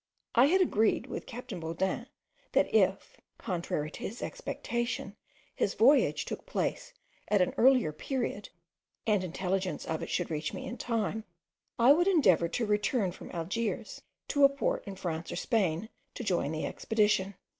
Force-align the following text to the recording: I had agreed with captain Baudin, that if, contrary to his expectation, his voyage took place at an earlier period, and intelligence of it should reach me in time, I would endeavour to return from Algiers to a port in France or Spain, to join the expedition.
I 0.33 0.45
had 0.45 0.61
agreed 0.61 1.05
with 1.05 1.27
captain 1.27 1.59
Baudin, 1.59 2.07
that 2.53 2.73
if, 2.73 3.17
contrary 3.37 3.91
to 3.91 3.99
his 3.99 4.23
expectation, 4.23 5.15
his 5.53 5.75
voyage 5.75 6.25
took 6.25 6.47
place 6.47 6.91
at 7.27 7.39
an 7.39 7.53
earlier 7.55 7.91
period, 7.93 8.49
and 9.05 9.23
intelligence 9.23 9.85
of 9.85 10.01
it 10.01 10.09
should 10.09 10.31
reach 10.31 10.55
me 10.55 10.65
in 10.65 10.79
time, 10.79 11.23
I 11.77 11.93
would 11.93 12.07
endeavour 12.07 12.47
to 12.47 12.65
return 12.65 13.11
from 13.11 13.29
Algiers 13.29 14.01
to 14.29 14.43
a 14.43 14.49
port 14.49 14.83
in 14.87 14.95
France 14.95 15.31
or 15.31 15.35
Spain, 15.35 15.87
to 16.15 16.23
join 16.23 16.51
the 16.51 16.65
expedition. 16.65 17.35